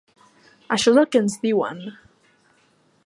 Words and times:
Això 0.75 0.93
és 0.93 0.97
el 1.01 1.07
que 1.15 1.21
ens 1.25 1.37
diuen! 1.45 1.85